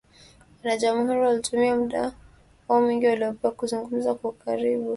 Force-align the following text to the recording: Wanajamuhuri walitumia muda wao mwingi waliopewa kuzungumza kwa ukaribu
Wanajamuhuri 0.63 1.19
walitumia 1.19 1.75
muda 1.75 2.13
wao 2.67 2.81
mwingi 2.81 3.07
waliopewa 3.07 3.53
kuzungumza 3.53 4.15
kwa 4.15 4.29
ukaribu 4.29 4.89